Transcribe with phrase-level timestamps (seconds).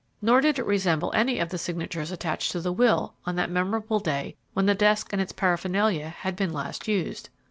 [0.19, 3.99] Nor did it resemble any of the signatures attached to the will on that memorable
[3.99, 7.29] day when the desk with its paraphernalia had been last used.